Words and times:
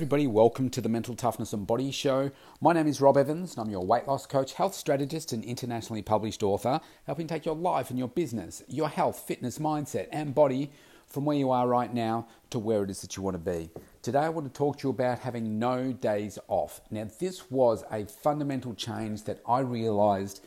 everybody, 0.00 0.26
welcome 0.26 0.70
to 0.70 0.80
the 0.80 0.88
Mental 0.88 1.14
Toughness 1.14 1.52
and 1.52 1.66
Body 1.66 1.90
Show. 1.90 2.30
My 2.58 2.72
name 2.72 2.86
is 2.86 3.02
Rob 3.02 3.18
Evans, 3.18 3.52
and 3.52 3.60
I'm 3.60 3.70
your 3.70 3.84
weight 3.84 4.08
loss 4.08 4.24
coach, 4.24 4.54
health 4.54 4.74
strategist, 4.74 5.30
and 5.34 5.44
internationally 5.44 6.00
published 6.00 6.42
author, 6.42 6.80
helping 7.04 7.26
take 7.26 7.44
your 7.44 7.54
life 7.54 7.90
and 7.90 7.98
your 7.98 8.08
business, 8.08 8.62
your 8.66 8.88
health, 8.88 9.24
fitness, 9.26 9.58
mindset, 9.58 10.08
and 10.10 10.34
body 10.34 10.70
from 11.06 11.26
where 11.26 11.36
you 11.36 11.50
are 11.50 11.68
right 11.68 11.92
now 11.92 12.26
to 12.48 12.58
where 12.58 12.82
it 12.82 12.88
is 12.88 13.02
that 13.02 13.14
you 13.14 13.22
want 13.22 13.34
to 13.34 13.38
be. 13.38 13.68
Today, 14.00 14.20
I 14.20 14.30
want 14.30 14.46
to 14.46 14.56
talk 14.56 14.78
to 14.78 14.88
you 14.88 14.90
about 14.90 15.18
having 15.18 15.58
no 15.58 15.92
days 15.92 16.38
off. 16.48 16.80
Now, 16.90 17.06
this 17.18 17.50
was 17.50 17.84
a 17.92 18.06
fundamental 18.06 18.72
change 18.72 19.24
that 19.24 19.42
I 19.46 19.58
realized, 19.58 20.42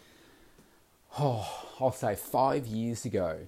oh, 1.19 1.47
I'll 1.79 1.91
say 1.91 2.15
five 2.15 2.65
years 2.65 3.05
ago, 3.05 3.45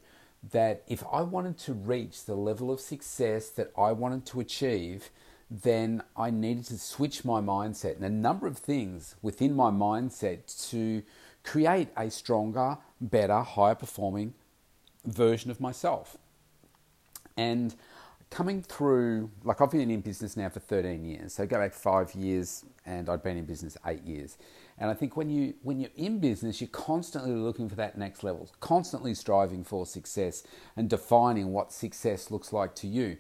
that 0.52 0.84
if 0.88 1.04
I 1.12 1.24
wanted 1.24 1.58
to 1.62 1.74
reach 1.74 2.26
the 2.26 2.36
level 2.36 2.70
of 2.70 2.80
success 2.80 3.50
that 3.50 3.72
I 3.76 3.92
wanted 3.92 4.28
to 4.28 4.40
achieve, 4.40 5.10
then 5.50 6.04
I 6.18 6.32
needed 6.32 6.66
to 6.66 6.78
switch 6.78 7.24
my 7.24 7.40
mindset 7.40 7.98
and 7.98 8.06
a 8.06 8.10
number 8.10 8.48
of 8.48 8.58
things 8.58 9.16
within 9.22 9.56
my 9.56 9.70
mindset 9.70 10.70
to 10.72 11.04
create 11.44 11.90
a 11.96 12.10
stronger, 12.10 12.78
better, 13.00 13.42
higher 13.42 13.76
performing 13.76 14.34
version 15.06 15.52
of 15.52 15.62
myself. 15.62 16.18
And 17.38 17.76
coming 18.32 18.62
through, 18.62 19.30
like 19.44 19.62
I've 19.62 19.72
been 19.72 19.92
in 19.92 20.02
business 20.02 20.36
now 20.36 20.50
for 20.50 20.60
13 20.60 21.06
years, 21.06 21.34
so 21.34 21.46
go 21.46 21.60
back 21.60 21.74
five 21.74 22.14
years 22.16 22.66
and 22.86 23.10
I'd 23.10 23.24
been 23.24 23.38
in 23.38 23.46
business 23.46 23.78
eight 23.86 24.04
years. 24.04 24.38
And 24.78 24.90
I 24.90 24.94
think 24.94 25.16
when 25.16 25.30
you 25.30 25.54
when 25.64 25.80
you're 25.80 25.92
in 25.96 26.20
business, 26.20 26.60
you're 26.60 26.68
constantly 26.70 27.32
looking 27.32 27.70
for 27.70 27.76
that 27.76 27.98
next 27.98 28.24
level, 28.24 28.50
constantly 28.60 29.14
striving 29.14 29.64
for 29.64 29.86
success 29.86 30.44
and 30.76 30.90
defining 30.90 31.54
what 31.54 31.72
success 31.72 32.30
looks 32.30 32.52
like 32.52 32.76
to 32.76 32.88
you. 32.88 33.18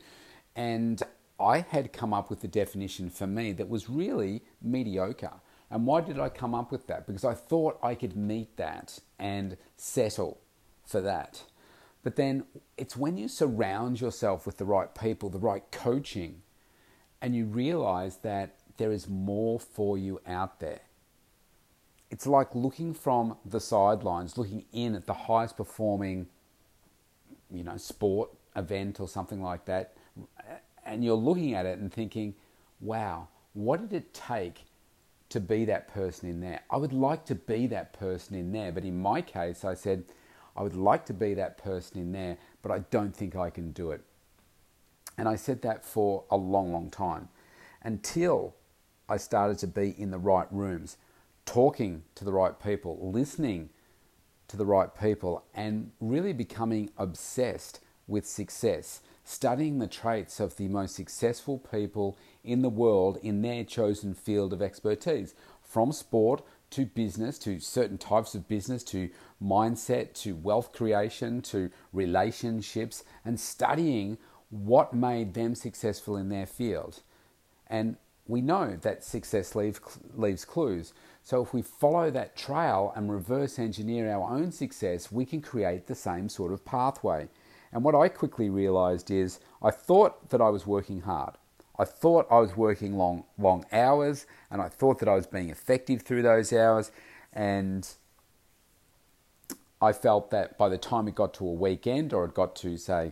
And 0.55 1.01
I 1.39 1.59
had 1.59 1.91
come 1.91 2.13
up 2.13 2.29
with 2.29 2.43
a 2.43 2.47
definition 2.47 3.09
for 3.09 3.27
me 3.27 3.51
that 3.53 3.69
was 3.69 3.89
really 3.89 4.43
mediocre. 4.61 5.33
And 5.69 5.85
why 5.85 6.01
did 6.01 6.19
I 6.19 6.29
come 6.29 6.55
up 6.55 6.71
with 6.71 6.87
that? 6.87 7.07
Because 7.07 7.25
I 7.25 7.33
thought 7.33 7.79
I 7.83 7.95
could 7.95 8.15
meet 8.15 8.55
that 8.57 8.99
and 9.19 9.57
settle 9.75 10.39
for 10.85 11.01
that. 11.01 11.43
But 12.03 12.15
then 12.15 12.45
it's 12.77 12.95
when 12.95 13.17
you 13.17 13.27
surround 13.27 13.99
yourself 13.99 14.45
with 14.45 14.57
the 14.57 14.65
right 14.65 14.93
people, 14.93 15.29
the 15.29 15.39
right 15.39 15.63
coaching, 15.71 16.43
and 17.21 17.35
you 17.35 17.45
realize 17.45 18.17
that 18.17 18.55
there 18.77 18.91
is 18.91 19.09
more 19.09 19.59
for 19.59 19.97
you 19.97 20.21
out 20.27 20.59
there. 20.59 20.81
It's 22.11 22.27
like 22.27 22.53
looking 22.53 22.93
from 22.93 23.37
the 23.43 23.59
sidelines, 23.59 24.37
looking 24.37 24.65
in 24.71 24.93
at 24.95 25.07
the 25.07 25.13
highest 25.13 25.57
performing, 25.57 26.27
you 27.51 27.63
know, 27.63 27.77
sport 27.77 28.29
event 28.55 28.99
or 28.99 29.07
something 29.07 29.41
like 29.41 29.65
that, 29.65 29.97
and 30.85 31.03
you're 31.03 31.15
looking 31.15 31.53
at 31.53 31.65
it 31.65 31.79
and 31.79 31.91
thinking, 31.91 32.35
wow, 32.79 33.27
what 33.53 33.81
did 33.81 33.93
it 33.93 34.13
take 34.13 34.65
to 35.29 35.39
be 35.39 35.65
that 35.65 35.87
person 35.87 36.29
in 36.29 36.39
there? 36.39 36.61
I 36.69 36.77
would 36.77 36.93
like 36.93 37.25
to 37.25 37.35
be 37.35 37.67
that 37.67 37.93
person 37.93 38.35
in 38.35 38.51
there. 38.51 38.71
But 38.71 38.85
in 38.85 39.01
my 39.01 39.21
case, 39.21 39.65
I 39.65 39.73
said, 39.73 40.03
I 40.55 40.63
would 40.63 40.75
like 40.75 41.05
to 41.07 41.13
be 41.13 41.33
that 41.33 41.57
person 41.57 41.99
in 41.99 42.11
there, 42.11 42.37
but 42.61 42.71
I 42.71 42.79
don't 42.91 43.15
think 43.15 43.35
I 43.35 43.49
can 43.49 43.71
do 43.71 43.91
it. 43.91 44.01
And 45.17 45.27
I 45.27 45.35
said 45.35 45.61
that 45.63 45.83
for 45.83 46.23
a 46.29 46.37
long, 46.37 46.71
long 46.71 46.89
time 46.89 47.29
until 47.83 48.55
I 49.07 49.17
started 49.17 49.57
to 49.59 49.67
be 49.67 49.95
in 49.97 50.11
the 50.11 50.17
right 50.17 50.47
rooms, 50.51 50.97
talking 51.45 52.03
to 52.15 52.25
the 52.25 52.33
right 52.33 52.59
people, 52.59 53.11
listening 53.11 53.69
to 54.47 54.57
the 54.57 54.65
right 54.65 54.89
people, 54.99 55.43
and 55.53 55.91
really 55.99 56.33
becoming 56.33 56.89
obsessed 56.97 57.79
with 58.07 58.25
success 58.25 59.01
studying 59.25 59.79
the 59.79 59.87
traits 59.87 60.39
of 60.39 60.55
the 60.55 60.67
most 60.67 60.95
successful 60.95 61.57
people 61.57 62.17
in 62.43 62.61
the 62.61 62.69
world 62.69 63.17
in 63.21 63.41
their 63.41 63.63
chosen 63.63 64.13
field 64.13 64.53
of 64.53 64.61
expertise, 64.61 65.33
from 65.63 65.91
sport 65.91 66.43
to 66.69 66.85
business, 66.85 67.39
to 67.39 67.59
certain 67.59 67.97
types 67.97 68.35
of 68.35 68.47
business, 68.47 68.83
to 68.83 69.09
mindset, 69.43 70.13
to 70.13 70.35
wealth 70.35 70.71
creation, 70.71 71.41
to 71.41 71.69
relationships, 71.91 73.03
and 73.25 73.39
studying 73.39 74.17
what 74.49 74.93
made 74.93 75.33
them 75.33 75.55
successful 75.55 76.15
in 76.15 76.29
their 76.29 76.45
field. 76.45 77.01
And 77.67 77.97
we 78.27 78.41
know 78.41 78.77
that 78.81 79.03
success 79.03 79.55
leaves, 79.55 79.79
leaves 80.15 80.45
clues. 80.45 80.93
So 81.23 81.41
if 81.41 81.53
we 81.53 81.61
follow 81.61 82.11
that 82.11 82.35
trail 82.35 82.93
and 82.95 83.11
reverse 83.11 83.57
engineer 83.57 84.11
our 84.11 84.29
own 84.29 84.51
success, 84.51 85.11
we 85.11 85.25
can 85.25 85.41
create 85.41 85.87
the 85.87 85.95
same 85.95 86.29
sort 86.29 86.53
of 86.53 86.63
pathway. 86.63 87.27
And 87.75 87.83
what 87.83 87.93
I 87.93 88.07
quickly 88.07 88.49
realized 88.49 89.11
is 89.11 89.41
I 89.61 89.69
thought 89.69 90.29
that 90.29 90.39
I 90.39 90.47
was 90.47 90.65
working 90.65 91.01
hard. 91.01 91.35
I 91.77 91.83
thought 91.83 92.25
I 92.31 92.39
was 92.39 92.55
working 92.55 92.97
long, 92.97 93.25
long 93.37 93.65
hours, 93.69 94.25
and 94.49 94.61
I 94.61 94.69
thought 94.69 94.99
that 94.99 95.09
I 95.09 95.15
was 95.15 95.27
being 95.27 95.49
effective 95.49 96.01
through 96.01 96.21
those 96.21 96.53
hours. 96.53 96.89
And 97.33 97.85
I 99.81 99.91
felt 99.91 100.31
that 100.31 100.57
by 100.57 100.69
the 100.69 100.77
time 100.77 101.09
it 101.09 101.15
got 101.15 101.33
to 101.33 101.45
a 101.45 101.51
weekend, 101.51 102.13
or 102.13 102.23
it 102.23 102.33
got 102.33 102.55
to 102.55 102.77
say 102.77 103.11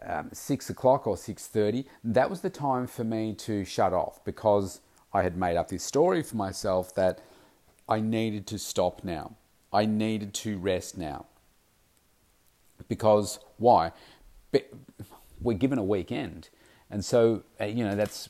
um, 0.00 0.30
six 0.32 0.70
o'clock 0.70 1.08
or 1.08 1.16
six 1.16 1.48
thirty, 1.48 1.84
that 2.04 2.30
was 2.30 2.42
the 2.42 2.50
time 2.50 2.86
for 2.86 3.02
me 3.02 3.34
to 3.34 3.64
shut 3.64 3.92
off 3.92 4.24
because 4.24 4.82
I 5.12 5.22
had 5.22 5.36
made 5.36 5.56
up 5.56 5.66
this 5.66 5.82
story 5.82 6.22
for 6.22 6.36
myself 6.36 6.94
that 6.94 7.18
I 7.88 7.98
needed 7.98 8.46
to 8.46 8.58
stop 8.60 9.02
now. 9.02 9.34
I 9.72 9.84
needed 9.84 10.32
to 10.34 10.58
rest 10.58 10.96
now. 10.96 11.26
Because 12.88 13.40
why? 13.58 13.92
We're 15.40 15.56
given 15.56 15.78
a 15.78 15.84
weekend. 15.84 16.48
And 16.90 17.04
so, 17.04 17.42
uh, 17.60 17.64
you 17.64 17.84
know, 17.84 17.94
that's 17.94 18.28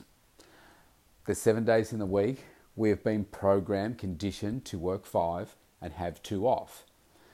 the 1.25 1.35
seven 1.35 1.63
days 1.63 1.93
in 1.93 1.99
the 1.99 2.05
week. 2.05 2.45
We've 2.75 3.03
been 3.03 3.25
programmed, 3.25 3.97
conditioned 3.97 4.65
to 4.65 4.77
work 4.77 5.05
five 5.05 5.55
and 5.81 5.93
have 5.93 6.21
two 6.23 6.47
off. 6.47 6.83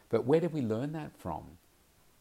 But 0.09 0.25
where 0.25 0.39
did 0.39 0.53
we 0.53 0.61
learn 0.61 0.91
that 0.93 1.17
from? 1.17 1.57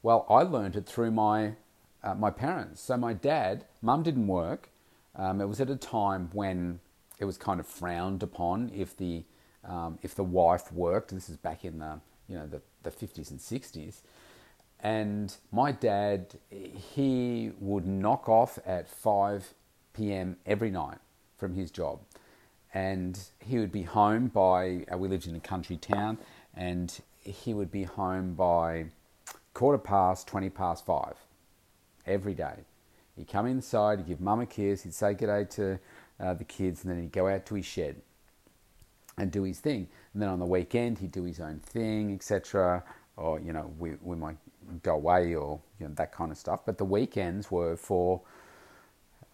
Well, 0.03 0.27
I 0.29 0.43
learned 0.43 0.77
it 0.77 0.87
through 0.87 1.11
my, 1.13 1.55
uh, 2.03 2.15
my 2.15 2.31
parents. 2.31 2.81
So, 2.81 2.97
my 2.97 3.13
dad, 3.13 3.65
mum 3.81 4.03
didn't 4.03 4.27
work. 4.27 4.71
Um, 5.15 5.41
it 5.41 5.47
was 5.47 5.61
at 5.61 5.71
a 5.71 5.77
time 5.77 6.31
when 6.33 6.81
it 7.19 7.25
was 7.25 7.37
kind 7.37 7.61
of 7.61 7.67
frowned 7.67 8.23
upon 8.23 8.73
if 8.75 8.97
the, 8.97 9.25
um, 9.65 9.99
if 10.03 10.15
the 10.15 10.25
wife 10.25 10.73
worked. 10.73 11.11
This 11.11 11.29
is 11.29 11.37
back 11.37 11.65
in 11.65 11.79
the, 11.79 12.01
you 12.29 12.37
know, 12.37 12.47
the, 12.47 12.63
the 12.83 12.91
50s 12.91 13.31
and 13.31 13.39
60s. 13.39 14.01
And 14.83 15.35
my 15.53 15.71
dad, 15.71 16.35
he 16.51 17.53
would 17.61 17.87
knock 17.87 18.29
off 18.29 18.59
at 18.67 18.89
5 18.89 19.55
p.m. 19.95 20.37
every 20.45 20.71
night 20.71 20.99
from 21.39 21.55
his 21.55 21.71
job. 21.71 22.01
And 22.75 23.19
he 23.39 23.59
would 23.59 23.71
be 23.71 23.83
home 23.83 24.27
by, 24.29 24.85
uh, 24.93 24.99
we 24.99 25.09
lived 25.09 25.27
in 25.27 25.37
a 25.37 25.41
country 25.41 25.77
town, 25.77 26.19
and 26.55 27.01
he 27.21 27.55
would 27.55 27.71
be 27.71 27.85
home 27.85 28.35
by 28.35 28.87
quarter 29.55 29.79
past, 29.79 30.27
20 30.27 30.51
past 30.51 30.85
5 30.85 31.15
every 32.07 32.35
day. 32.35 32.65
He'd 33.17 33.29
come 33.29 33.47
inside, 33.47 33.99
he'd 33.99 34.09
give 34.09 34.21
mum 34.21 34.41
a 34.41 34.47
kiss, 34.47 34.83
he'd 34.83 34.95
say 34.95 35.15
good 35.15 35.27
day 35.27 35.45
to 35.57 35.79
uh, 36.19 36.35
the 36.35 36.45
kids, 36.45 36.83
and 36.83 36.93
then 36.93 37.03
he'd 37.03 37.13
go 37.13 37.29
out 37.29 37.47
to 37.47 37.55
his 37.55 37.67
shed 37.67 38.01
and 39.19 39.31
do 39.31 39.43
his 39.43 39.61
thing. 39.61 39.89
And 40.13 40.23
then 40.23 40.29
on 40.29 40.39
the 40.39 40.47
weekend, 40.47 40.99
he'd 40.99 41.13
do 41.13 41.25
his 41.25 41.39
own 41.39 41.61
thing, 41.61 42.15
etc. 42.15 42.83
Or, 43.17 43.39
you 43.39 43.53
know, 43.53 43.71
we, 43.79 43.93
we 44.03 44.17
might 44.17 44.37
go 44.83 44.95
away 44.95 45.35
or 45.35 45.61
you 45.79 45.89
know, 45.89 45.95
that 45.95 46.13
kind 46.13 46.31
of 46.31 46.39
stuff. 46.39 46.61
But 46.65 46.79
the 46.79 46.85
weekends 46.85 47.51
were 47.51 47.77
for 47.77 48.23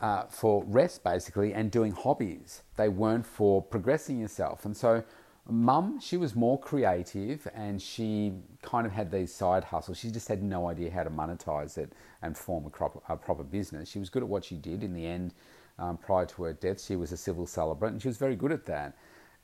uh, 0.00 0.24
for 0.24 0.64
rest 0.64 1.02
basically 1.02 1.52
and 1.52 1.70
doing 1.70 1.92
hobbies. 1.92 2.62
They 2.76 2.88
weren't 2.88 3.26
for 3.26 3.62
progressing 3.62 4.20
yourself. 4.20 4.64
And 4.64 4.76
so, 4.76 5.02
mum, 5.48 5.98
she 6.00 6.16
was 6.16 6.34
more 6.34 6.58
creative 6.58 7.48
and 7.54 7.80
she 7.80 8.32
kind 8.62 8.86
of 8.86 8.92
had 8.92 9.10
these 9.10 9.34
side 9.34 9.64
hustles. 9.64 9.98
She 9.98 10.10
just 10.10 10.28
had 10.28 10.42
no 10.42 10.68
idea 10.68 10.90
how 10.90 11.02
to 11.02 11.10
monetize 11.10 11.78
it 11.78 11.92
and 12.22 12.36
form 12.36 12.66
a, 12.66 12.70
crop, 12.70 13.02
a 13.08 13.16
proper 13.16 13.42
business. 13.42 13.88
She 13.88 13.98
was 13.98 14.08
good 14.08 14.22
at 14.22 14.28
what 14.28 14.44
she 14.44 14.56
did. 14.56 14.84
In 14.84 14.94
the 14.94 15.06
end, 15.06 15.34
um, 15.78 15.96
prior 15.96 16.26
to 16.26 16.42
her 16.44 16.52
death, 16.52 16.82
she 16.82 16.96
was 16.96 17.12
a 17.12 17.16
civil 17.16 17.46
celebrant 17.46 17.94
and 17.94 18.02
she 18.02 18.08
was 18.08 18.18
very 18.18 18.36
good 18.36 18.52
at 18.52 18.66
that. 18.66 18.96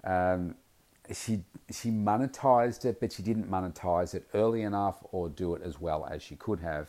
Um, 0.04 0.54
she 1.12 1.42
she 1.70 1.90
monetized 1.90 2.84
it, 2.84 3.00
but 3.00 3.12
she 3.12 3.22
didn't 3.22 3.50
monetize 3.50 4.14
it 4.14 4.26
early 4.34 4.62
enough 4.62 5.02
or 5.12 5.28
do 5.28 5.54
it 5.54 5.62
as 5.62 5.80
well 5.80 6.06
as 6.10 6.22
she 6.22 6.36
could 6.36 6.60
have. 6.60 6.88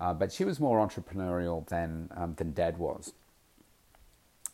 Uh, 0.00 0.12
but 0.12 0.32
she 0.32 0.44
was 0.44 0.60
more 0.60 0.86
entrepreneurial 0.86 1.66
than 1.68 2.10
um, 2.16 2.34
than 2.34 2.52
Dad 2.52 2.78
was, 2.78 3.12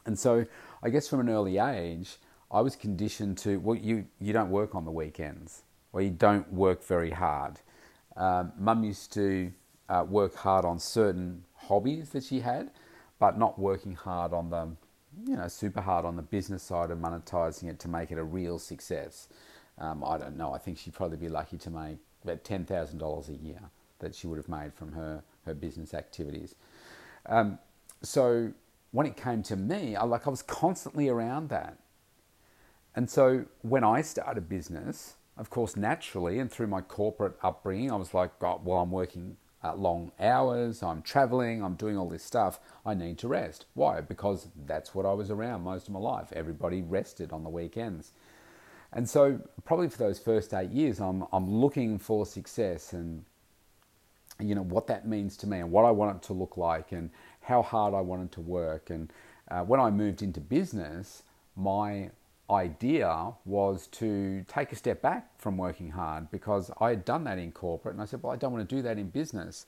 and 0.06 0.18
so 0.18 0.46
I 0.82 0.90
guess 0.90 1.08
from 1.08 1.20
an 1.20 1.28
early 1.28 1.58
age, 1.58 2.18
I 2.50 2.60
was 2.60 2.76
conditioned 2.76 3.38
to 3.38 3.58
well, 3.58 3.76
you 3.76 4.06
you 4.20 4.32
don't 4.32 4.50
work 4.50 4.74
on 4.74 4.84
the 4.84 4.90
weekends, 4.90 5.62
or 5.92 6.02
you 6.02 6.10
don't 6.10 6.52
work 6.52 6.84
very 6.84 7.10
hard. 7.10 7.58
Um, 8.16 8.52
Mum 8.58 8.84
used 8.84 9.12
to 9.14 9.52
uh, 9.88 10.04
work 10.08 10.34
hard 10.36 10.64
on 10.64 10.78
certain 10.78 11.44
hobbies 11.56 12.10
that 12.10 12.24
she 12.24 12.40
had, 12.40 12.70
but 13.18 13.38
not 13.38 13.58
working 13.58 13.94
hard 13.94 14.32
on 14.32 14.50
them 14.50 14.76
you 15.26 15.36
know, 15.36 15.48
super 15.48 15.80
hard 15.80 16.04
on 16.04 16.16
the 16.16 16.22
business 16.22 16.62
side 16.62 16.90
of 16.90 16.98
monetizing 16.98 17.68
it 17.68 17.78
to 17.80 17.88
make 17.88 18.10
it 18.10 18.18
a 18.18 18.24
real 18.24 18.58
success. 18.58 19.28
Um, 19.78 20.04
I 20.04 20.18
don't 20.18 20.36
know. 20.36 20.52
I 20.52 20.58
think 20.58 20.78
she'd 20.78 20.94
probably 20.94 21.16
be 21.16 21.28
lucky 21.28 21.56
to 21.58 21.70
make 21.70 21.98
about 22.24 22.44
ten 22.44 22.64
thousand 22.64 22.98
dollars 22.98 23.28
a 23.28 23.34
year 23.34 23.60
that 24.00 24.14
she 24.14 24.26
would 24.26 24.36
have 24.36 24.48
made 24.48 24.74
from 24.74 24.92
her 24.92 25.22
her 25.46 25.54
business 25.54 25.94
activities. 25.94 26.54
Um, 27.26 27.58
so 28.02 28.52
when 28.92 29.06
it 29.06 29.16
came 29.16 29.42
to 29.44 29.56
me, 29.56 29.96
I 29.96 30.04
like 30.04 30.26
I 30.26 30.30
was 30.30 30.42
constantly 30.42 31.08
around 31.08 31.48
that. 31.50 31.78
And 32.94 33.08
so 33.08 33.46
when 33.62 33.84
I 33.84 34.02
started 34.02 34.48
business, 34.48 35.14
of 35.36 35.48
course, 35.48 35.76
naturally 35.76 36.38
and 36.38 36.50
through 36.50 36.66
my 36.66 36.80
corporate 36.80 37.34
upbringing, 37.42 37.90
I 37.90 37.96
was 37.96 38.12
like, 38.14 38.38
God, 38.38 38.64
well, 38.64 38.78
I'm 38.78 38.90
working 38.90 39.36
uh, 39.62 39.74
long 39.74 40.12
hours, 40.18 40.82
I'm 40.82 41.02
traveling, 41.02 41.62
I'm 41.62 41.74
doing 41.74 41.96
all 41.98 42.08
this 42.08 42.24
stuff. 42.24 42.60
I 42.84 42.94
need 42.94 43.18
to 43.18 43.28
rest. 43.28 43.66
Why? 43.74 44.00
Because 44.00 44.48
that's 44.66 44.94
what 44.94 45.04
I 45.04 45.12
was 45.12 45.30
around 45.30 45.62
most 45.62 45.86
of 45.88 45.94
my 45.94 46.00
life. 46.00 46.32
Everybody 46.32 46.82
rested 46.82 47.32
on 47.32 47.44
the 47.44 47.50
weekends. 47.50 48.12
And 48.92 49.08
so, 49.08 49.40
probably 49.64 49.88
for 49.88 49.98
those 49.98 50.18
first 50.18 50.52
eight 50.52 50.70
years, 50.70 51.00
I'm, 51.00 51.24
I'm 51.32 51.48
looking 51.48 51.98
for 51.98 52.26
success 52.26 52.92
and 52.92 53.24
you 54.40 54.54
know 54.54 54.62
what 54.62 54.86
that 54.86 55.06
means 55.06 55.36
to 55.36 55.46
me 55.46 55.58
and 55.58 55.70
what 55.70 55.84
I 55.84 55.90
want 55.90 56.16
it 56.16 56.22
to 56.26 56.32
look 56.32 56.56
like 56.56 56.92
and 56.92 57.10
how 57.42 57.62
hard 57.62 57.94
I 57.94 58.00
wanted 58.00 58.32
to 58.32 58.40
work. 58.40 58.90
And 58.90 59.12
uh, 59.48 59.62
when 59.64 59.80
I 59.80 59.90
moved 59.90 60.22
into 60.22 60.40
business, 60.40 61.22
my 61.56 62.10
idea 62.50 63.32
was 63.44 63.86
to 63.88 64.44
take 64.48 64.72
a 64.72 64.76
step 64.76 65.02
back 65.02 65.28
from 65.38 65.56
working 65.56 65.90
hard 65.90 66.30
because 66.30 66.70
I 66.80 66.90
had 66.90 67.04
done 67.04 67.24
that 67.24 67.38
in 67.38 67.52
corporate 67.52 67.94
and 67.94 68.02
I 68.02 68.06
said, 68.06 68.22
well, 68.22 68.32
I 68.32 68.36
don't 68.36 68.52
want 68.52 68.68
to 68.68 68.74
do 68.74 68.82
that 68.82 68.98
in 68.98 69.08
business. 69.10 69.66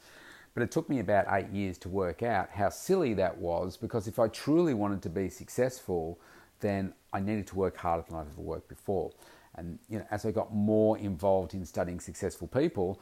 But 0.55 0.63
it 0.63 0.71
took 0.71 0.89
me 0.89 0.99
about 0.99 1.27
eight 1.31 1.51
years 1.51 1.79
to 1.79 1.89
work 1.89 2.23
out 2.23 2.51
how 2.51 2.69
silly 2.69 3.15
that 3.15 3.39
was 3.39 3.77
because 3.77 4.07
if 4.07 4.19
I 4.19 4.29
truly 4.29 4.75
wanted 4.75 5.03
to 5.03 5.09
be 5.09 5.29
successful, 5.31 6.21
then 6.61 6.93
I 7.13 7.21
needed 7.21 7.47
to 7.49 7.57
work 7.57 7.77
harder 7.77 8.05
than 8.09 8.19
I've 8.19 8.29
ever 8.29 8.43
worked 8.43 8.69
before. 8.69 9.13
And 9.55 9.79
you 9.89 9.99
know, 9.99 10.07
as 10.11 10.27
I 10.27 10.31
got 10.31 10.55
more 10.55 10.99
involved 10.99 11.55
in 11.55 11.65
studying 11.65 12.01
successful 12.01 12.49
people, 12.49 13.01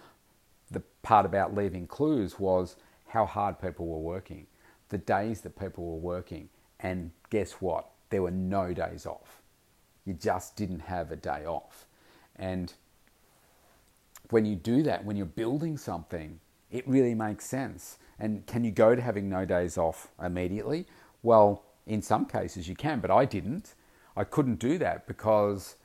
the 0.70 0.80
part 1.02 1.26
about 1.26 1.54
leaving 1.54 1.86
clues 1.86 2.38
was 2.38 2.76
how 3.08 3.26
hard 3.26 3.60
people 3.60 3.86
were 3.86 3.98
working, 3.98 4.46
the 4.88 4.98
days 4.98 5.40
that 5.42 5.58
people 5.58 5.84
were 5.84 5.98
working. 5.98 6.48
And 6.80 7.10
guess 7.30 7.54
what? 7.54 7.90
There 8.10 8.22
were 8.22 8.30
no 8.30 8.72
days 8.72 9.06
off. 9.06 9.39
You 10.04 10.14
just 10.14 10.56
didn't 10.56 10.80
have 10.80 11.10
a 11.10 11.16
day 11.16 11.44
off. 11.46 11.86
And 12.36 12.72
when 14.30 14.44
you 14.44 14.56
do 14.56 14.82
that, 14.84 15.04
when 15.04 15.16
you're 15.16 15.26
building 15.26 15.76
something, 15.76 16.40
it 16.70 16.86
really 16.88 17.14
makes 17.14 17.44
sense. 17.46 17.98
And 18.18 18.46
can 18.46 18.64
you 18.64 18.70
go 18.70 18.94
to 18.94 19.02
having 19.02 19.28
no 19.28 19.44
days 19.44 19.76
off 19.76 20.08
immediately? 20.22 20.86
Well, 21.22 21.64
in 21.86 22.02
some 22.02 22.26
cases 22.26 22.68
you 22.68 22.76
can, 22.76 23.00
but 23.00 23.10
I 23.10 23.24
didn't. 23.24 23.74
I 24.16 24.24
couldn't 24.24 24.58
do 24.58 24.78
that 24.78 25.06
because 25.06 25.76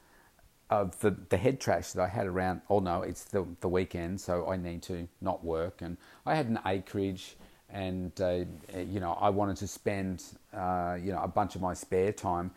of 0.69 0.99
the, 0.99 1.15
the 1.29 1.37
head 1.37 1.59
trash 1.59 1.91
that 1.91 2.01
I 2.01 2.07
had 2.07 2.27
around, 2.27 2.61
oh 2.69 2.79
no, 2.79 3.01
it's 3.01 3.23
the, 3.25 3.45
the 3.61 3.69
weekend, 3.69 4.19
so 4.19 4.49
I 4.49 4.57
need 4.57 4.81
to 4.83 5.07
not 5.21 5.43
work. 5.43 5.81
And 5.81 5.97
I 6.25 6.35
had 6.35 6.47
an 6.47 6.59
acreage, 6.65 7.37
and 7.69 8.11
uh, 8.19 8.45
you 8.75 8.99
know, 8.99 9.13
I 9.13 9.29
wanted 9.29 9.57
to 9.57 9.67
spend 9.67 10.23
uh, 10.53 10.97
you 11.01 11.11
know 11.11 11.21
a 11.21 11.27
bunch 11.27 11.55
of 11.55 11.61
my 11.61 11.73
spare 11.73 12.11
time 12.11 12.51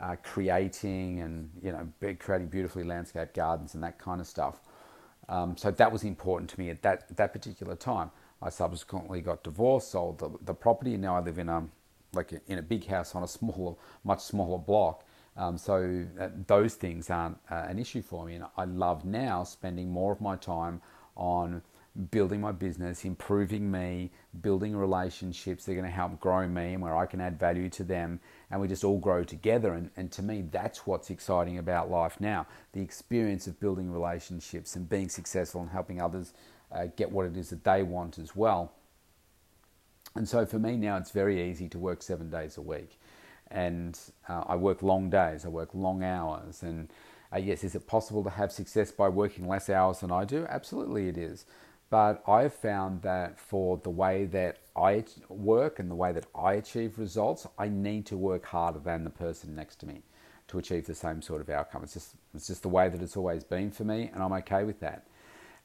uh, 0.00 0.16
creating 0.22 1.20
and 1.20 1.50
you 1.62 1.72
know 1.72 1.88
creating 2.18 2.48
beautifully 2.48 2.84
landscaped 2.84 3.34
gardens 3.34 3.74
and 3.74 3.82
that 3.82 3.98
kind 3.98 4.20
of 4.20 4.26
stuff. 4.26 4.60
Um, 5.28 5.56
so 5.56 5.70
that 5.70 5.92
was 5.92 6.04
important 6.04 6.50
to 6.50 6.60
me 6.60 6.70
at 6.70 6.82
that 6.82 7.16
that 7.16 7.32
particular 7.32 7.76
time. 7.76 8.10
I 8.40 8.50
subsequently 8.50 9.20
got 9.20 9.44
divorced, 9.44 9.92
sold 9.92 10.18
the, 10.18 10.30
the 10.42 10.54
property, 10.54 10.94
and 10.94 11.02
now 11.02 11.16
I 11.16 11.20
live 11.20 11.38
in 11.38 11.48
a 11.48 11.64
like 12.12 12.32
in 12.46 12.58
a 12.58 12.62
big 12.62 12.86
house 12.86 13.14
on 13.14 13.22
a 13.22 13.28
smaller, 13.38 13.74
much 14.04 14.20
smaller 14.20 14.58
block. 14.58 15.04
Um, 15.36 15.56
so 15.56 16.04
uh, 16.20 16.28
those 16.46 16.74
things 16.74 17.08
aren't 17.08 17.38
uh, 17.50 17.64
an 17.68 17.78
issue 17.78 18.02
for 18.02 18.26
me, 18.26 18.34
and 18.34 18.44
I 18.56 18.64
love 18.64 19.04
now 19.04 19.44
spending 19.44 19.90
more 19.90 20.12
of 20.12 20.20
my 20.20 20.36
time 20.36 20.82
on 21.16 21.62
building 22.10 22.40
my 22.40 22.52
business, 22.52 23.04
improving 23.04 23.70
me, 23.70 24.10
building 24.40 24.74
relationships 24.74 25.64
that 25.64 25.72
are 25.72 25.74
going 25.74 25.84
to 25.84 25.90
help 25.90 26.18
grow 26.20 26.46
me 26.48 26.72
and 26.72 26.82
where 26.82 26.96
I 26.96 27.06
can 27.06 27.20
add 27.20 27.38
value 27.38 27.68
to 27.70 27.84
them, 27.84 28.20
and 28.50 28.60
we 28.60 28.68
just 28.68 28.84
all 28.84 28.98
grow 28.98 29.24
together. 29.24 29.74
And, 29.74 29.90
and 29.96 30.10
to 30.12 30.22
me, 30.22 30.42
that's 30.50 30.86
what's 30.86 31.10
exciting 31.10 31.58
about 31.58 31.90
life 31.90 32.20
now 32.20 32.46
the 32.72 32.80
experience 32.80 33.46
of 33.46 33.60
building 33.60 33.90
relationships 33.90 34.74
and 34.76 34.88
being 34.88 35.08
successful 35.08 35.60
and 35.60 35.70
helping 35.70 36.00
others 36.00 36.32
uh, 36.70 36.86
get 36.96 37.10
what 37.10 37.26
it 37.26 37.36
is 37.36 37.50
that 37.50 37.64
they 37.64 37.82
want 37.82 38.18
as 38.18 38.34
well. 38.34 38.72
And 40.14 40.28
so 40.28 40.46
for 40.46 40.58
me 40.58 40.76
now, 40.76 40.96
it's 40.96 41.10
very 41.10 41.50
easy 41.50 41.68
to 41.68 41.78
work 41.78 42.02
seven 42.02 42.30
days 42.30 42.56
a 42.56 42.62
week 42.62 42.98
and 43.52 43.98
uh, 44.28 44.44
I 44.46 44.56
work 44.56 44.82
long 44.82 45.10
days, 45.10 45.44
I 45.44 45.48
work 45.48 45.70
long 45.74 46.02
hours. 46.02 46.62
And 46.62 46.88
uh, 47.32 47.38
yes, 47.38 47.62
is 47.62 47.74
it 47.74 47.86
possible 47.86 48.24
to 48.24 48.30
have 48.30 48.50
success 48.50 48.90
by 48.90 49.08
working 49.08 49.46
less 49.46 49.68
hours 49.70 50.00
than 50.00 50.10
I 50.10 50.24
do? 50.24 50.46
Absolutely, 50.48 51.08
it 51.08 51.18
is. 51.18 51.44
But 51.92 52.22
I've 52.26 52.54
found 52.54 53.02
that 53.02 53.38
for 53.38 53.76
the 53.76 53.90
way 53.90 54.24
that 54.24 54.60
I 54.74 55.04
work 55.28 55.78
and 55.78 55.90
the 55.90 55.94
way 55.94 56.10
that 56.12 56.24
I 56.34 56.54
achieve 56.54 56.98
results, 56.98 57.46
I 57.58 57.68
need 57.68 58.06
to 58.06 58.16
work 58.16 58.46
harder 58.46 58.78
than 58.78 59.04
the 59.04 59.10
person 59.10 59.54
next 59.54 59.76
to 59.80 59.86
me 59.86 60.00
to 60.48 60.58
achieve 60.58 60.86
the 60.86 60.94
same 60.94 61.20
sort 61.20 61.42
of 61.42 61.50
outcome. 61.50 61.82
It's 61.82 61.92
just, 61.92 62.14
it's 62.34 62.46
just 62.46 62.62
the 62.62 62.70
way 62.70 62.88
that 62.88 63.02
it's 63.02 63.14
always 63.14 63.44
been 63.44 63.70
for 63.70 63.84
me, 63.84 64.10
and 64.14 64.22
I'm 64.22 64.32
okay 64.32 64.64
with 64.64 64.80
that. 64.80 65.06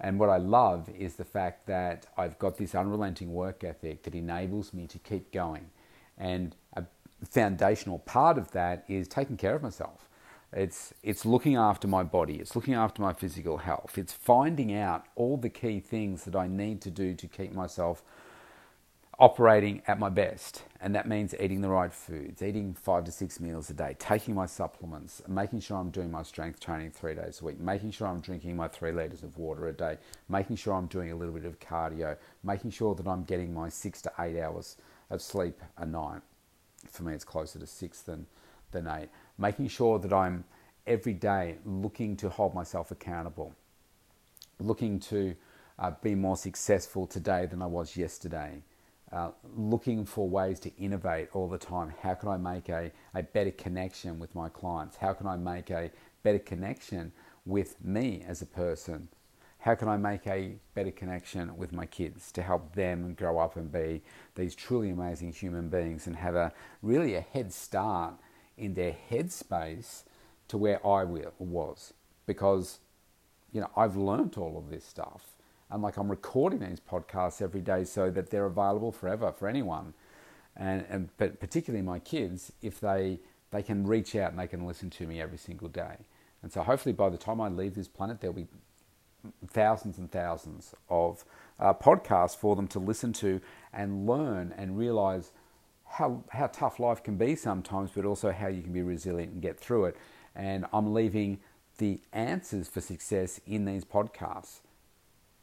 And 0.02 0.20
what 0.20 0.28
I 0.28 0.36
love 0.36 0.90
is 0.90 1.16
the 1.16 1.24
fact 1.24 1.66
that 1.68 2.08
I've 2.18 2.38
got 2.40 2.58
this 2.58 2.76
unrelenting 2.76 3.32
work 3.32 3.64
ethic 3.64 4.04
that 4.04 4.14
enables 4.14 4.74
me 4.74 4.86
to 4.88 5.00
keep 5.00 5.32
going. 5.32 5.70
And 6.18 6.58
a 6.74 6.84
foundational 7.24 8.00
part 8.00 8.38
of 8.38 8.52
that 8.52 8.84
is 8.90 9.08
taking 9.08 9.38
care 9.38 9.56
of 9.56 9.64
myself. 9.64 10.07
It's, 10.54 10.94
it's 11.04 11.26
looking 11.26 11.56
after 11.56 11.88
my 11.88 12.04
body, 12.04 12.36
it's 12.36 12.56
looking 12.56 12.74
after 12.74 13.02
my 13.02 13.14
physical 13.14 13.58
health, 13.58 13.98
it's 13.98 14.14
finding 14.14 14.74
out 14.74 15.06
all 15.16 15.36
the 15.38 15.50
key 15.50 15.80
things 15.80 16.24
that 16.24 16.36
I 16.36 16.48
need 16.48 16.82
to 16.82 16.92
do 16.92 17.14
to 17.16 17.28
keep 17.28 17.52
myself 17.54 18.02
operating 19.20 19.82
at 19.88 19.98
my 20.00 20.10
best. 20.10 20.64
And 20.80 20.94
that 20.96 21.08
means 21.08 21.34
eating 21.40 21.62
the 21.62 21.70
right 21.70 21.92
foods, 21.92 22.42
eating 22.42 22.74
five 22.74 23.04
to 23.06 23.12
six 23.12 23.40
meals 23.40 23.70
a 23.70 23.74
day, 23.74 23.96
taking 23.98 24.36
my 24.36 24.46
supplements, 24.46 25.22
making 25.28 25.60
sure 25.62 25.78
I'm 25.78 25.90
doing 25.90 26.12
my 26.12 26.24
strength 26.24 26.60
training 26.60 26.92
three 26.92 27.16
days 27.16 27.42
a 27.42 27.46
week, 27.46 27.60
making 27.60 27.92
sure 27.92 28.08
I'm 28.08 28.22
drinking 28.22 28.56
my 28.56 28.68
three 28.68 28.92
litres 28.92 29.24
of 29.24 29.38
water 29.38 29.68
a 29.68 29.74
day, 29.74 29.98
making 30.30 30.58
sure 30.58 30.76
I'm 30.76 30.88
doing 30.88 31.12
a 31.12 31.16
little 31.16 31.34
bit 31.34 31.46
of 31.46 31.60
cardio, 31.60 32.16
making 32.44 32.72
sure 32.72 32.94
that 32.96 33.08
I'm 33.08 33.24
getting 33.24 33.54
my 33.54 33.70
six 33.70 34.02
to 34.04 34.12
eight 34.20 34.40
hours 34.40 34.78
of 35.10 35.22
sleep 35.22 35.62
a 35.78 35.86
night. 35.86 36.22
For 36.90 37.04
me, 37.04 37.14
it's 37.14 37.26
closer 37.26 37.58
to 37.60 37.68
six 37.68 38.02
than, 38.02 38.28
than 38.72 38.88
eight. 38.88 39.10
Making 39.38 39.68
sure 39.68 40.00
that 40.00 40.14
I'm 40.14 40.44
every 40.86 41.14
day 41.14 41.58
looking 41.66 42.16
to 42.18 42.30
hold 42.30 42.54
myself 42.54 42.92
accountable, 42.92 43.54
looking 44.60 45.00
to 45.00 45.36
uh, 45.80 45.92
be 46.02 46.16
more 46.16 46.38
successful 46.38 47.06
today 47.06 47.46
than 47.46 47.62
I 47.62 47.68
was 47.68 47.96
yesterday, 47.96 48.64
uh, 49.12 49.32
looking 49.56 50.06
for 50.06 50.28
ways 50.28 50.60
to 50.62 50.76
innovate 50.78 51.30
all 51.34 51.48
the 51.48 51.58
time. 51.58 51.94
How 52.02 52.14
can 52.16 52.30
I 52.30 52.38
make 52.38 52.70
a, 52.70 52.92
a 53.14 53.24
better 53.24 53.52
connection 53.52 54.20
with 54.20 54.34
my 54.34 54.50
clients? 54.50 54.98
How 54.98 55.14
can 55.14 55.28
I 55.28 55.38
make 55.38 55.70
a 55.70 55.92
better 56.24 56.40
connection 56.40 57.12
with 57.46 57.84
me 57.84 58.24
as 58.28 58.42
a 58.42 58.46
person? 58.46 59.10
how 59.60 59.76
can 59.76 59.88
I 59.88 59.98
make 59.98 60.26
a 60.28 60.56
better 60.76 60.92
connection 60.92 61.58
with 61.58 61.74
my 61.74 61.86
kids 61.86 62.32
to 62.34 62.42
help 62.42 62.74
them 62.74 63.14
grow 63.16 63.40
up 63.40 63.58
and 63.58 63.72
be 63.72 64.02
these 64.36 64.56
truly 64.56 64.92
amazing 64.92 65.34
human 65.34 65.68
beings 65.68 66.08
and 66.08 66.16
have 66.16 66.36
a 66.36 66.54
really 66.82 67.16
a 67.16 67.22
head 67.22 67.52
start 67.52 68.14
in 68.58 68.74
their 68.74 68.96
headspace 69.10 70.04
to 70.48 70.58
where 70.58 70.86
I 70.86 71.04
was. 71.04 71.94
Because 72.26 72.80
you 73.52 73.62
know 73.62 73.70
I've 73.76 73.96
learnt 73.96 74.38
all 74.38 74.58
of 74.58 74.70
this 74.70 74.86
stuff. 74.86 75.24
And 75.70 75.82
like 75.82 75.98
I'm 75.98 76.10
recording 76.10 76.60
these 76.60 76.80
podcasts 76.80 77.42
every 77.42 77.62
day 77.62 77.84
so 77.84 78.10
that 78.12 78.30
they're 78.30 78.46
available 78.46 78.92
forever 78.92 79.32
for 79.32 79.48
anyone. 79.48 79.94
And, 80.56 80.86
and 80.90 81.10
but 81.18 81.40
particularly 81.40 81.86
my 81.86 82.00
kids 82.00 82.52
if 82.62 82.80
they 82.80 83.20
they 83.52 83.62
can 83.64 83.86
reach 83.86 84.16
out 84.16 84.32
and 84.32 84.40
they 84.40 84.48
can 84.48 84.66
listen 84.66 84.90
to 84.92 85.08
me 85.08 85.22
every 85.22 85.38
single 85.38 85.70
day. 85.70 85.98
And 86.42 86.52
so 86.52 86.64
hopefully 86.64 86.94
by 86.94 87.10
the 87.10 87.18
time 87.18 87.40
I 87.42 87.50
leave 87.50 87.76
this 87.76 87.88
planet 87.88 88.22
there'll 88.22 88.36
be 88.36 88.48
thousands 89.48 89.98
and 89.98 90.12
thousands 90.12 90.74
of 90.90 91.26
uh, 91.60 91.74
podcasts 91.74 92.36
for 92.36 92.56
them 92.56 92.68
to 92.70 92.80
listen 92.80 93.14
to 93.14 93.42
and 93.74 94.08
learn 94.08 94.54
and 94.58 94.78
realize 94.78 95.32
how, 95.90 96.24
how 96.30 96.48
tough 96.48 96.80
life 96.80 97.04
can 97.04 97.18
be 97.18 97.36
sometimes, 97.36 97.92
but 97.96 98.06
also 98.06 98.32
how 98.32 98.48
you 98.48 98.62
can 98.62 98.74
be 98.74 98.82
resilient 98.82 99.34
and 99.34 99.42
get 99.42 99.60
through 99.60 99.86
it. 99.86 99.98
And 100.36 100.66
I'm 100.74 100.94
leaving 100.94 101.40
the 101.78 102.00
answers 102.14 102.68
for 102.68 102.82
success 102.82 103.40
in 103.46 103.66
these 103.66 103.86
podcasts. 103.86 104.60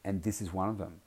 And 0.05 0.23
this 0.23 0.41
is 0.41 0.53
one 0.53 0.69
of 0.69 0.79
them 0.79 1.01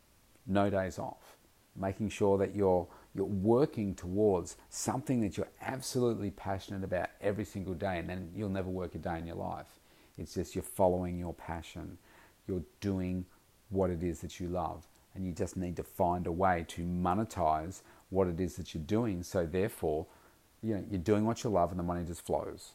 no 0.45 0.69
days 0.69 0.97
off. 0.97 1.35
Making 1.75 2.09
sure 2.09 2.37
that 2.39 2.55
you're, 2.55 2.87
you're 3.13 3.25
working 3.25 3.93
towards 3.93 4.57
something 4.69 5.21
that 5.21 5.37
you're 5.37 5.49
absolutely 5.61 6.31
passionate 6.31 6.83
about 6.83 7.09
every 7.21 7.45
single 7.45 7.75
day, 7.75 7.99
and 7.99 8.09
then 8.09 8.31
you'll 8.35 8.49
never 8.49 8.69
work 8.69 8.95
a 8.95 8.97
day 8.97 9.19
in 9.19 9.27
your 9.27 9.35
life. 9.35 9.79
It's 10.17 10.33
just 10.33 10.55
you're 10.55 10.63
following 10.63 11.19
your 11.19 11.33
passion 11.33 11.97
you're 12.47 12.63
doing 12.79 13.25
what 13.69 13.89
it 13.89 14.01
is 14.01 14.21
that 14.21 14.39
you 14.39 14.47
love. 14.47 14.87
And 15.13 15.25
you 15.25 15.33
just 15.33 15.57
need 15.57 15.75
to 15.77 15.83
find 15.83 16.27
a 16.27 16.31
way 16.31 16.65
to 16.69 16.83
monetize 16.83 17.81
what 18.09 18.27
it 18.27 18.39
is 18.39 18.55
that 18.55 18.73
you're 18.73 18.83
doing. 18.83 19.23
So 19.23 19.45
therefore, 19.45 20.05
you 20.63 20.75
know, 20.75 20.83
you're 20.89 20.99
doing 20.99 21.25
what 21.25 21.43
you 21.43 21.49
love 21.49 21.71
and 21.71 21.79
the 21.79 21.83
money 21.83 22.03
just 22.05 22.25
flows. 22.25 22.71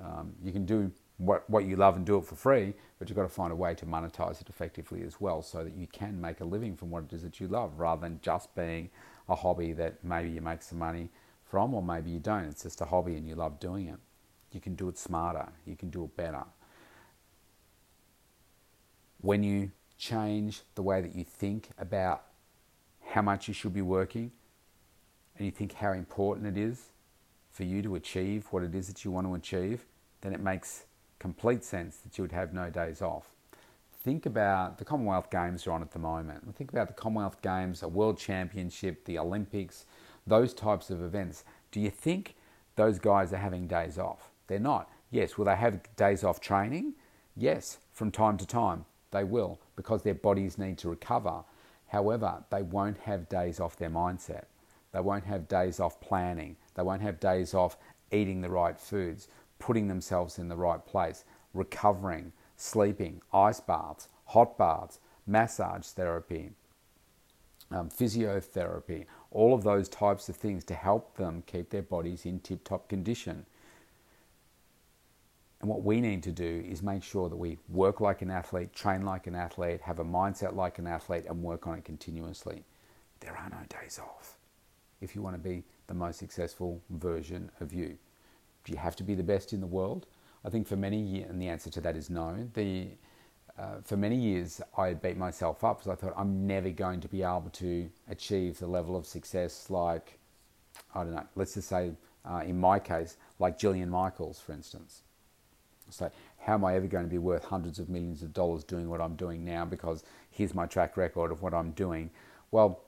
Um, 0.00 0.34
you 0.42 0.52
can 0.52 0.66
do 0.66 0.92
what, 1.18 1.48
what 1.48 1.64
you 1.64 1.76
love 1.76 1.96
and 1.96 2.04
do 2.04 2.18
it 2.18 2.26
for 2.26 2.34
free, 2.34 2.74
but 2.98 3.08
you've 3.08 3.16
got 3.16 3.22
to 3.22 3.28
find 3.28 3.52
a 3.52 3.56
way 3.56 3.74
to 3.74 3.86
monetize 3.86 4.40
it 4.40 4.48
effectively 4.48 5.02
as 5.02 5.20
well 5.20 5.42
so 5.42 5.64
that 5.64 5.74
you 5.74 5.86
can 5.86 6.20
make 6.20 6.40
a 6.40 6.44
living 6.44 6.76
from 6.76 6.90
what 6.90 7.04
it 7.04 7.12
is 7.12 7.22
that 7.22 7.40
you 7.40 7.48
love 7.48 7.78
rather 7.78 8.02
than 8.02 8.20
just 8.22 8.54
being 8.54 8.90
a 9.28 9.34
hobby 9.34 9.72
that 9.72 10.04
maybe 10.04 10.28
you 10.28 10.40
make 10.40 10.62
some 10.62 10.78
money 10.78 11.08
from, 11.44 11.74
or 11.74 11.82
maybe 11.82 12.10
you 12.10 12.18
don't. 12.18 12.44
It's 12.44 12.64
just 12.64 12.80
a 12.80 12.84
hobby 12.84 13.16
and 13.16 13.26
you 13.26 13.34
love 13.34 13.58
doing 13.58 13.88
it. 13.88 13.98
You 14.52 14.60
can 14.60 14.74
do 14.74 14.88
it 14.88 14.98
smarter, 14.98 15.48
you 15.64 15.76
can 15.76 15.90
do 15.90 16.04
it 16.04 16.16
better. 16.16 16.44
When 19.20 19.42
you 19.42 19.70
change 19.98 20.62
the 20.74 20.82
way 20.82 21.00
that 21.00 21.14
you 21.14 21.24
think 21.24 21.70
about 21.78 22.25
how 23.10 23.22
much 23.22 23.48
you 23.48 23.54
should 23.54 23.74
be 23.74 23.82
working, 23.82 24.30
and 25.36 25.46
you 25.46 25.52
think 25.52 25.74
how 25.74 25.92
important 25.92 26.46
it 26.46 26.60
is 26.60 26.92
for 27.50 27.64
you 27.64 27.82
to 27.82 27.94
achieve 27.94 28.46
what 28.50 28.62
it 28.62 28.74
is 28.74 28.86
that 28.88 29.04
you 29.04 29.10
want 29.10 29.26
to 29.26 29.34
achieve, 29.34 29.86
then 30.20 30.34
it 30.34 30.40
makes 30.40 30.84
complete 31.18 31.64
sense 31.64 31.96
that 31.98 32.18
you 32.18 32.22
would 32.22 32.32
have 32.32 32.52
no 32.52 32.68
days 32.70 33.00
off. 33.00 33.30
Think 34.04 34.26
about 34.26 34.78
the 34.78 34.84
Commonwealth 34.84 35.30
Games 35.30 35.66
are 35.66 35.72
on 35.72 35.82
at 35.82 35.90
the 35.90 35.98
moment. 35.98 36.54
Think 36.54 36.70
about 36.70 36.88
the 36.88 36.94
Commonwealth 36.94 37.40
Games, 37.42 37.82
a 37.82 37.88
World 37.88 38.18
Championship, 38.18 39.04
the 39.04 39.18
Olympics, 39.18 39.86
those 40.26 40.52
types 40.54 40.90
of 40.90 41.02
events. 41.02 41.44
Do 41.72 41.80
you 41.80 41.90
think 41.90 42.34
those 42.76 42.98
guys 42.98 43.32
are 43.32 43.38
having 43.38 43.66
days 43.66 43.98
off? 43.98 44.30
They're 44.46 44.58
not. 44.58 44.90
Yes, 45.10 45.36
will 45.36 45.46
they 45.46 45.56
have 45.56 45.80
days 45.96 46.22
off 46.24 46.40
training? 46.40 46.94
Yes, 47.36 47.78
from 47.92 48.10
time 48.10 48.36
to 48.36 48.46
time 48.46 48.84
they 49.10 49.24
will 49.24 49.58
because 49.76 50.02
their 50.02 50.14
bodies 50.14 50.58
need 50.58 50.78
to 50.78 50.90
recover. 50.90 51.42
However, 51.96 52.44
they 52.50 52.60
won't 52.60 52.98
have 52.98 53.26
days 53.30 53.58
off 53.58 53.76
their 53.76 53.88
mindset. 53.88 54.44
They 54.92 55.00
won't 55.00 55.24
have 55.24 55.48
days 55.48 55.80
off 55.80 55.98
planning. 55.98 56.56
They 56.74 56.82
won't 56.82 57.00
have 57.00 57.18
days 57.18 57.54
off 57.54 57.78
eating 58.12 58.42
the 58.42 58.50
right 58.50 58.78
foods, 58.78 59.28
putting 59.58 59.88
themselves 59.88 60.38
in 60.38 60.48
the 60.48 60.56
right 60.56 60.84
place, 60.84 61.24
recovering, 61.54 62.32
sleeping, 62.54 63.22
ice 63.32 63.60
baths, 63.60 64.10
hot 64.26 64.58
baths, 64.58 65.00
massage 65.26 65.86
therapy, 65.86 66.50
um, 67.70 67.88
physiotherapy, 67.88 69.06
all 69.30 69.54
of 69.54 69.64
those 69.64 69.88
types 69.88 70.28
of 70.28 70.36
things 70.36 70.64
to 70.64 70.74
help 70.74 71.16
them 71.16 71.42
keep 71.46 71.70
their 71.70 71.80
bodies 71.80 72.26
in 72.26 72.40
tip 72.40 72.62
top 72.62 72.90
condition. 72.90 73.46
And 75.66 75.72
what 75.72 75.82
we 75.82 76.00
need 76.00 76.22
to 76.22 76.30
do 76.30 76.64
is 76.64 76.80
make 76.80 77.02
sure 77.02 77.28
that 77.28 77.34
we 77.34 77.58
work 77.68 78.00
like 78.00 78.22
an 78.22 78.30
athlete, 78.30 78.72
train 78.72 79.02
like 79.02 79.26
an 79.26 79.34
athlete, 79.34 79.80
have 79.80 79.98
a 79.98 80.04
mindset 80.04 80.54
like 80.54 80.78
an 80.78 80.86
athlete, 80.86 81.24
and 81.28 81.42
work 81.42 81.66
on 81.66 81.76
it 81.76 81.84
continuously. 81.84 82.62
There 83.18 83.36
are 83.36 83.48
no 83.50 83.80
days 83.80 83.98
off 83.98 84.38
if 85.00 85.16
you 85.16 85.22
want 85.22 85.34
to 85.34 85.42
be 85.42 85.64
the 85.88 85.94
most 85.94 86.20
successful 86.20 86.80
version 86.90 87.50
of 87.58 87.72
you. 87.72 87.98
Do 88.64 88.70
you 88.70 88.78
have 88.78 88.94
to 88.94 89.02
be 89.02 89.16
the 89.16 89.24
best 89.24 89.52
in 89.52 89.60
the 89.60 89.66
world? 89.66 90.06
I 90.44 90.50
think 90.50 90.68
for 90.68 90.76
many 90.76 91.00
years, 91.00 91.30
and 91.30 91.42
the 91.42 91.48
answer 91.48 91.68
to 91.70 91.80
that 91.80 91.96
is 91.96 92.10
no. 92.10 92.48
The 92.54 92.86
uh, 93.58 93.80
for 93.82 93.96
many 93.96 94.14
years, 94.14 94.60
I 94.78 94.94
beat 94.94 95.16
myself 95.16 95.64
up 95.64 95.78
because 95.78 95.90
I 95.90 95.96
thought 95.96 96.14
I'm 96.16 96.46
never 96.46 96.70
going 96.70 97.00
to 97.00 97.08
be 97.08 97.24
able 97.24 97.50
to 97.54 97.90
achieve 98.08 98.60
the 98.60 98.68
level 98.68 98.94
of 98.94 99.04
success 99.04 99.68
like, 99.68 100.20
I 100.94 101.02
don't 101.02 101.14
know, 101.16 101.26
let's 101.34 101.54
just 101.54 101.68
say 101.68 101.90
uh, 102.24 102.44
in 102.46 102.56
my 102.56 102.78
case, 102.78 103.16
like 103.40 103.58
Jillian 103.58 103.88
Michaels, 103.88 104.38
for 104.38 104.52
instance. 104.52 105.02
So, 105.90 106.10
how 106.38 106.54
am 106.54 106.64
I 106.64 106.76
ever 106.76 106.86
going 106.86 107.04
to 107.04 107.10
be 107.10 107.18
worth 107.18 107.44
hundreds 107.44 107.78
of 107.78 107.88
millions 107.88 108.22
of 108.22 108.32
dollars 108.32 108.64
doing 108.64 108.88
what 108.88 109.00
I'm 109.00 109.16
doing 109.16 109.44
now 109.44 109.64
because 109.64 110.04
here's 110.30 110.54
my 110.54 110.66
track 110.66 110.96
record 110.96 111.32
of 111.32 111.42
what 111.42 111.54
I'm 111.54 111.72
doing? 111.72 112.10
Well, 112.50 112.80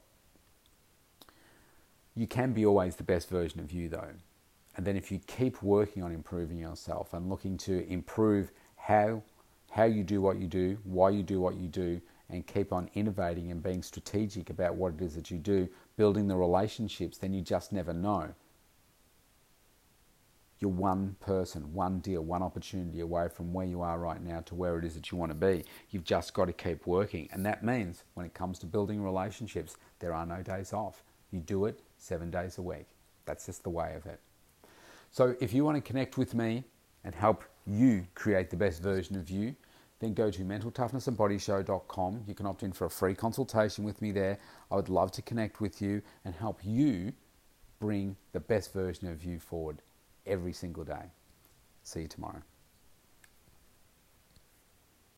you 2.15 2.27
can 2.27 2.53
be 2.53 2.67
always 2.67 2.97
the 2.97 3.05
best 3.05 3.29
version 3.29 3.61
of 3.61 3.73
you, 3.73 3.89
though. 3.89 4.11
And 4.77 4.87
then 4.87 4.97
if 4.97 5.11
you 5.11 5.21
keep 5.27 5.63
working 5.63 6.03
on 6.03 6.13
improving 6.13 6.59
yourself 6.59 7.13
and 7.13 7.29
looking 7.29 7.57
to 7.59 7.89
improve 7.89 8.51
how 8.77 9.23
how 9.71 9.85
you 9.85 10.03
do 10.03 10.21
what 10.21 10.39
you 10.39 10.47
do, 10.47 10.79
why 10.85 11.11
you 11.11 11.23
do 11.23 11.41
what 11.41 11.57
you 11.57 11.69
do, 11.69 12.01
and 12.31 12.47
keep 12.47 12.73
on 12.73 12.91
innovating 12.95 13.51
and 13.51 13.63
being 13.63 13.83
strategic 13.83 14.51
about 14.51 14.75
what 14.75 14.95
it 14.95 15.03
is 15.03 15.15
that 15.15 15.31
you 15.31 15.39
do, 15.39 15.69
building 15.97 16.29
the 16.29 16.37
relationships, 16.37 17.19
then 17.19 17.33
you 17.33 17.41
just 17.41 17.73
never 17.73 17.93
know. 17.93 18.33
You're 20.61 20.71
one 20.71 21.17
person, 21.21 21.73
one 21.73 22.01
deal, 22.01 22.23
one 22.23 22.43
opportunity 22.43 23.01
away 23.01 23.29
from 23.29 23.53
where 23.53 23.67
you 23.67 23.81
are 23.81 23.99
right 23.99 24.21
now 24.21 24.41
to 24.41 24.57
where 24.57 24.77
it 24.79 24.85
is 24.85 24.95
that 24.95 25.13
you 25.13 25.19
want 25.19 25.31
to 25.31 25.37
be. 25.37 25.65
You've 25.91 26.05
just 26.05 26.35
got 26.35 26.47
to 26.47 26.53
keep 26.53 26.87
working. 26.87 27.29
And 27.33 27.47
that 27.47 27.65
means 27.65 28.03
when 28.15 28.27
it 28.27 28.35
comes 28.35 28.59
to 28.61 28.67
building 28.67 29.03
relationships, 29.03 29.77
there 30.01 30.13
are 30.13 30.27
no 30.27 30.43
days 30.43 30.73
off. 30.73 31.05
You 31.31 31.41
do 31.41 31.67
it 31.67 31.81
seven 31.97 32.31
days 32.31 32.59
a 32.59 32.63
week. 32.63 32.87
That's 33.25 33.47
just 33.47 33.63
the 33.63 33.71
way 33.71 33.95
of 33.95 34.07
it. 34.07 34.19
So 35.13 35.37
if 35.41 35.53
you 35.53 35.65
want 35.65 35.77
to 35.77 35.81
connect 35.81 36.19
with 36.19 36.35
me 36.35 36.65
and 37.05 37.15
help 37.15 37.45
you 37.65 38.07
create 38.15 38.51
the 38.51 38.57
best 38.57 38.83
version 38.83 39.17
of 39.17 39.31
you, 39.31 39.55
then 40.01 40.13
go 40.13 40.31
to 40.31 40.43
mentaltoughnessandbodyshow.com. 40.43 42.25
You 42.27 42.35
can 42.35 42.47
opt 42.47 42.63
in 42.63 42.73
for 42.73 42.87
a 42.87 42.91
free 42.91 43.15
consultation 43.15 43.85
with 43.85 44.03
me 44.03 44.11
there. 44.11 44.39
I 44.71 44.77
would 44.77 44.89
love 44.89 45.13
to 45.13 45.23
connect 45.23 45.61
with 45.61 45.81
you 45.81 46.03
and 46.25 46.35
help 46.35 46.61
you 46.65 47.13
bring 47.79 48.17
the 48.33 48.41
best 48.41 48.73
version 48.73 49.09
of 49.09 49.25
you 49.25 49.39
forward 49.39 49.83
every 50.29 50.53
single 50.53 50.85
day. 50.85 51.11
See 51.83 52.03
you 52.03 52.09
tomorrow. 52.09 52.43